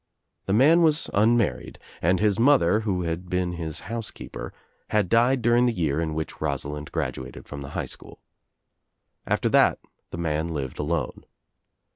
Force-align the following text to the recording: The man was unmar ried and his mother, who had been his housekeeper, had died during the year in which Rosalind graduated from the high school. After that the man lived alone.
The 0.47 0.53
man 0.53 0.81
was 0.81 1.11
unmar 1.13 1.57
ried 1.59 1.77
and 2.01 2.19
his 2.19 2.39
mother, 2.39 2.79
who 2.79 3.03
had 3.03 3.29
been 3.29 3.51
his 3.51 3.81
housekeeper, 3.81 4.51
had 4.89 5.09
died 5.09 5.43
during 5.43 5.67
the 5.67 5.71
year 5.73 5.99
in 6.01 6.15
which 6.15 6.41
Rosalind 6.41 6.91
graduated 6.91 7.47
from 7.47 7.61
the 7.61 7.69
high 7.77 7.85
school. 7.85 8.19
After 9.27 9.47
that 9.49 9.77
the 10.09 10.17
man 10.17 10.47
lived 10.47 10.79
alone. 10.79 11.23